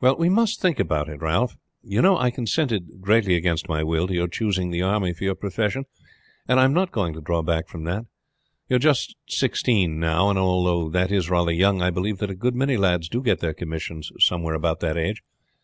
"Well, 0.00 0.14
we 0.16 0.28
must 0.28 0.60
think 0.60 0.78
about 0.78 1.08
it, 1.08 1.20
Ralph, 1.20 1.56
You 1.82 2.00
know 2.00 2.16
I 2.16 2.30
consented 2.30 3.00
greatly 3.00 3.34
against 3.34 3.68
my 3.68 3.82
will 3.82 4.06
to 4.06 4.14
your 4.14 4.28
choosing 4.28 4.70
the 4.70 4.82
army 4.82 5.12
for 5.12 5.24
your 5.24 5.34
profession, 5.34 5.84
and 6.46 6.60
I 6.60 6.64
am 6.64 6.72
not 6.72 6.92
going 6.92 7.12
to 7.14 7.20
draw 7.20 7.42
back 7.42 7.66
from 7.66 7.82
that. 7.82 8.04
You 8.68 8.76
are 8.76 8.78
just 8.78 9.16
sixteen 9.26 9.98
now, 9.98 10.30
and 10.30 10.38
although 10.38 10.88
that 10.90 11.10
is 11.10 11.28
rather 11.28 11.50
young 11.50 11.82
I 11.82 11.90
believe 11.90 12.18
that 12.18 12.30
a 12.30 12.36
good 12.36 12.54
many 12.54 12.76
lads 12.76 13.08
do 13.08 13.20
get 13.20 13.40
their 13.40 13.52
commissions 13.52 14.12
somewhere 14.20 14.54
about 14.54 14.78
that 14.78 14.96
age. 14.96 15.24